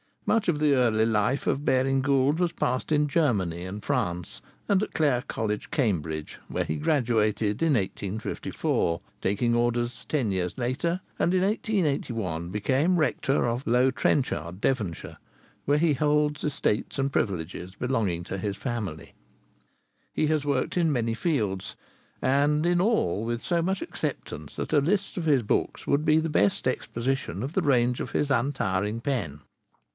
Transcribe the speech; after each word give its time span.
Much 0.25 0.47
of 0.47 0.57
the 0.59 0.73
early 0.73 1.05
life 1.05 1.45
of 1.45 1.65
Baring 1.65 2.01
Gould 2.01 2.39
was 2.39 2.53
passed 2.53 2.91
in 2.91 3.07
Germany 3.07 3.65
and 3.65 3.83
France, 3.83 4.41
and 4.67 4.81
at 4.81 4.93
Clare 4.93 5.23
College, 5.27 5.69
Cambridge, 5.71 6.39
where 6.47 6.63
he 6.63 6.77
graduated 6.77 7.61
in 7.61 7.73
1854, 7.73 9.01
taking 9.21 9.53
orders 9.53 10.05
ten 10.07 10.31
years 10.31 10.57
later, 10.57 11.01
and 11.19 11.33
in 11.33 11.41
1881 11.43 12.49
becoming 12.49 12.95
rector 12.95 13.45
of 13.45 13.67
Lew 13.67 13.91
Trenchard, 13.91 14.59
Devonshire, 14.61 15.17
where 15.65 15.77
he 15.77 15.93
holds 15.93 16.43
estates 16.43 16.97
and 16.97 17.11
privileges 17.11 17.75
belonging 17.75 18.23
to 18.23 18.37
his 18.37 18.55
family. 18.55 19.13
He 20.13 20.27
has 20.27 20.45
worked 20.45 20.77
in 20.77 20.91
many 20.93 21.13
fields, 21.13 21.75
and 22.21 22.65
in 22.65 22.79
all 22.79 23.23
with 23.25 23.41
so 23.41 23.61
much 23.61 23.81
acceptance 23.81 24.55
that 24.55 24.73
a 24.73 24.79
list 24.81 25.17
of 25.17 25.25
his 25.25 25.43
books 25.43 25.85
would 25.85 26.05
be 26.05 26.17
the 26.19 26.29
best 26.29 26.67
exposition 26.67 27.43
of 27.43 27.53
the 27.53 27.61
range 27.61 27.99
of 27.99 28.11
his 28.11 28.31
untiring 28.31 29.01
pen. 29.01 29.41